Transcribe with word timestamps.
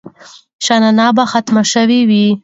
شننه 0.65 1.07
به 1.15 1.23
ختمه 1.31 1.63
شوې 1.71 2.01
وي. 2.09 2.27